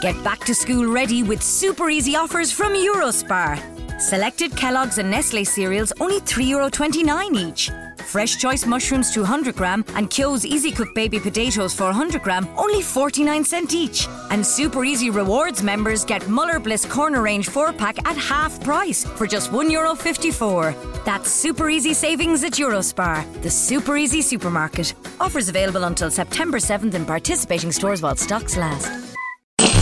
[0.00, 4.00] Get back to school ready with super easy offers from Eurospar.
[4.00, 7.70] Selected Kellogg's and Nestle cereals only €3.29 each.
[8.06, 13.44] Fresh choice mushrooms 200 gram and Kyo's Easy Cook baby potatoes 400 gram only 49
[13.44, 14.08] cent each.
[14.30, 19.04] And Super Easy Rewards members get Muller Bliss Corner Range 4 pack at half price
[19.04, 20.74] for just €1.54.
[21.04, 24.94] That's super easy savings at Eurospar, the super easy supermarket.
[25.20, 29.09] Offers available until September 7th in participating stores while stocks last.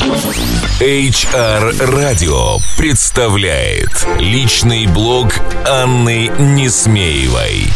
[0.09, 5.29] HR Radio представляет личный блог
[5.67, 7.67] Анны Несмеевой.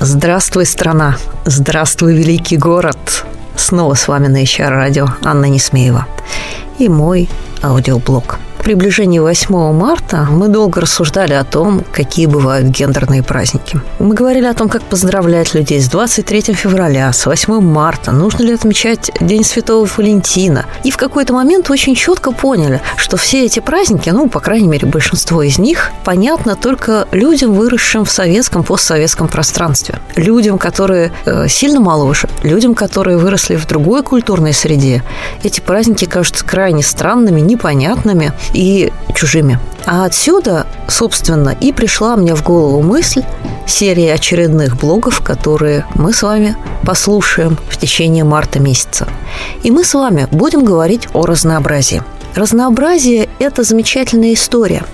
[0.00, 1.18] Здравствуй, страна!
[1.44, 3.26] Здравствуй, великий город!
[3.54, 6.06] Снова с вами на HR радио Анна Несмеева
[6.78, 7.28] и мой
[7.62, 13.80] аудиоблог– приближении 8 марта мы долго рассуждали о том, какие бывают гендерные праздники.
[14.00, 18.52] Мы говорили о том, как поздравлять людей с 23 февраля, с 8 марта, нужно ли
[18.52, 20.66] отмечать День Святого Валентина.
[20.82, 24.88] И в какой-то момент очень четко поняли, что все эти праздники, ну, по крайней мере,
[24.88, 30.00] большинство из них, понятно только людям, выросшим в советском, постсоветском пространстве.
[30.16, 35.04] Людям, которые э, сильно моложе, людям, которые выросли в другой культурной среде.
[35.44, 39.60] Эти праздники кажутся крайне странными, непонятными и чужими.
[39.84, 43.22] А отсюда, собственно, и пришла мне в голову мысль
[43.66, 49.06] серии очередных блогов, которые мы с вами послушаем в течение марта месяца.
[49.62, 52.02] И мы с вами будем говорить о разнообразии.
[52.34, 54.84] Разнообразие– это замечательная история.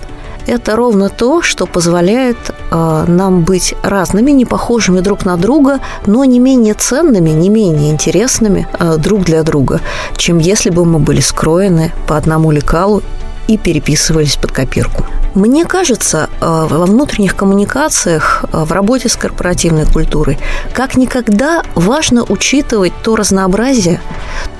[0.45, 6.25] Это ровно то, что позволяет э, нам быть разными, не похожими друг на друга, но
[6.25, 9.79] не менее ценными, не менее интересными э, друг для друга,
[10.17, 13.01] чем если бы мы были скроены по одному лекалу
[13.47, 15.05] и переписывались под копирку.
[15.33, 20.37] Мне кажется, э, во внутренних коммуникациях, э, в работе с корпоративной культурой,
[20.73, 23.99] как никогда важно учитывать то разнообразие,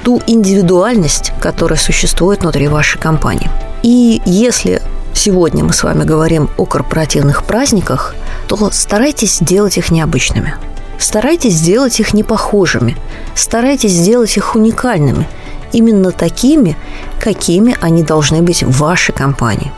[0.04, 3.50] ту индивидуальность, которая существует внутри вашей компании.
[3.84, 4.82] И если
[5.14, 8.16] сегодня мы с вами говорим о корпоративных праздниках,
[8.48, 10.56] то старайтесь сделать их необычными.
[10.98, 12.98] Старайтесь сделать их непохожими.
[13.36, 15.28] Старайтесь сделать их уникальными–
[15.74, 16.78] именно такими,
[17.20, 19.72] какими они должны быть в вашей компании,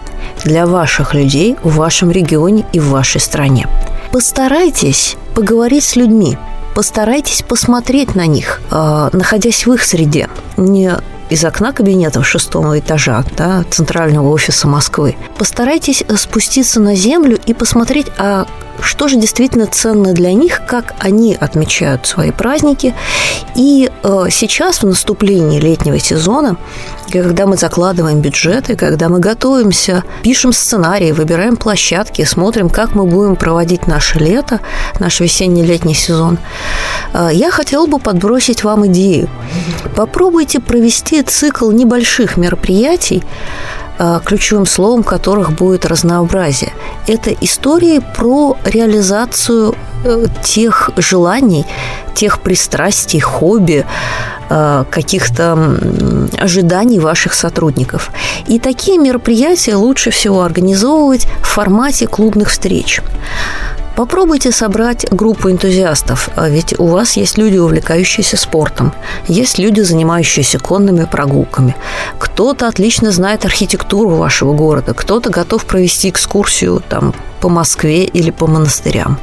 [0.44, 3.67] для ваших людей в вашем регионе и в вашей стране.
[4.11, 6.38] Постарайтесь поговорить с людьми,
[6.75, 10.94] постарайтесь посмотреть на них, э, находясь в их среде, не
[11.29, 15.15] из окна кабинета шестого этажа да, центрального офиса Москвы.
[15.37, 18.47] Постарайтесь спуститься на землю и посмотреть, а
[18.81, 22.93] что же действительно ценно для них, как они отмечают свои праздники.
[23.55, 26.57] И э, сейчас, в наступлении летнего сезона,
[27.21, 33.35] когда мы закладываем бюджеты, когда мы готовимся, пишем сценарии, выбираем площадки, смотрим, как мы будем
[33.35, 34.59] проводить наше лето,
[34.99, 36.37] наш весенний-летний сезон,
[37.13, 39.29] э, я хотела бы подбросить вам идею.
[39.95, 43.23] Попробуйте провести цикл небольших мероприятий,
[44.25, 46.73] ключевым словом которых будет разнообразие.
[47.07, 51.66] Это истории про реализацию э, тех желаний,
[52.13, 53.85] тех пристрастий, хобби,
[54.50, 55.78] э, каких-то
[56.38, 58.11] ожиданий ваших сотрудников.
[58.47, 63.01] И такие мероприятия лучше всего организовывать в формате клубных встреч.
[63.95, 68.94] Попробуйте собрать группу энтузиастов, а ведь у вас есть люди, увлекающиеся спортом,
[69.28, 71.78] есть люди, занимающиеся конными прогулками.
[72.19, 78.47] Кто-то отлично знает архитектуру вашего города, кто-то готов провести экскурсию там, по Москве или по
[78.47, 79.17] монастырям.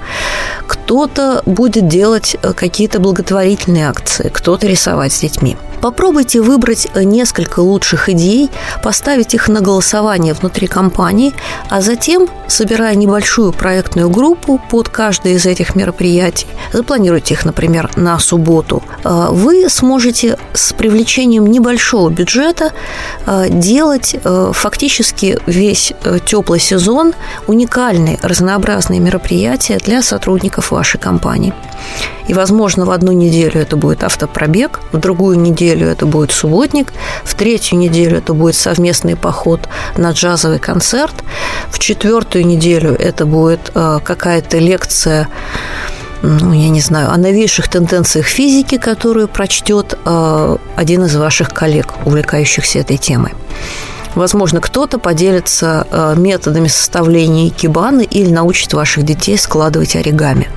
[0.66, 5.56] Кто-то будет делать э, какие-то благотворительные акции, кто-то рисовать с детьми.
[5.82, 8.49] Попробуйте выбрать несколько лучших идей,
[8.84, 11.34] поставить их на голосование внутри компании,
[11.69, 18.19] а затем, собирая небольшую проектную группу под каждое из этих мероприятий, запланируйте их, например, на
[18.19, 22.73] субботу, э, вы сможете с привлечением небольшого бюджета
[23.49, 24.17] делать
[24.53, 25.93] фактически весь
[26.27, 27.15] теплый сезон
[27.47, 31.55] уникальный разные разнообразные мероприятия для сотрудников вашей компании.
[32.29, 36.93] И, возможно, в одну неделю это будет автопробег, в другую неделю это будет субботник,
[37.25, 39.61] в третью неделю это будет совместный поход
[39.97, 41.15] на джазовый концерт,
[41.69, 43.99] в четвертую неделю это будет э,
[44.52, 45.28] какая-то лекция
[46.25, 51.94] ну, я не знаю, о новейших тенденциях физики, которую прочтет э, один из ваших коллег,
[52.04, 53.32] увлекающихся этой темой.
[54.14, 60.49] Возможно, кто-то поделится э, методами составления кибаны или научит ваших детей складывать оригами.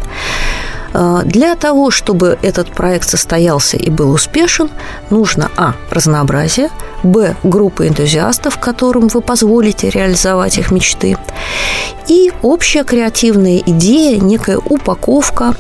[0.95, 4.69] Э, для того, чтобы этот проект состоялся и был успешен,
[5.09, 5.73] нужно а.
[5.91, 6.69] разнообразие,
[7.03, 7.35] б.
[7.43, 11.17] группа энтузиастов, которым вы позволите реализовать их мечты,
[12.07, 15.55] и общая креативная идея, некая упаковка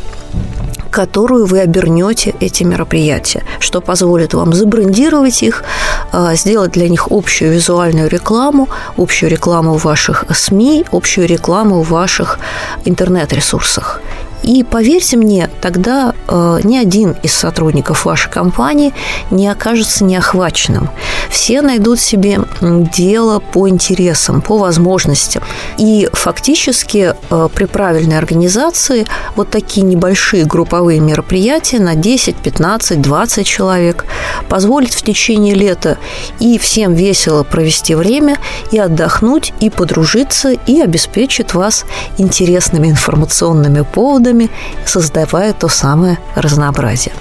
[0.91, 5.65] которую вы обернете эти мероприятия, что позволит вам забрендировать их,
[6.13, 11.89] а, сделать для них общую визуальную рекламу, общую рекламу в ваших СМИ, общую рекламу в
[11.89, 12.39] ваших
[12.85, 13.99] интернет-ресурсах.
[14.45, 18.93] И поверьте мне, тогда э, ни один из сотрудников вашей компании
[19.31, 20.89] не окажется неохваченным.
[21.31, 25.41] Все найдут себе дело по интересам, по возможностям.
[25.79, 33.47] И фактически э, при правильной организации вот такие небольшие групповые мероприятия на 10, 15, 20
[33.47, 34.05] человек
[34.47, 35.97] позволят в течение лета
[36.39, 38.37] и всем весело провести время,
[38.71, 41.85] и отдохнуть, и подружиться, и обеспечит вас
[42.19, 44.49] интересными информационными поводами темами,
[44.85, 47.13] создавая то самое разнообразие.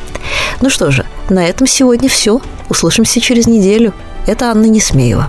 [0.61, 2.41] Ну что же, на этом сегодня все.
[2.69, 3.93] Услышимся через неделю.
[4.27, 5.29] Это Анна Несмеева.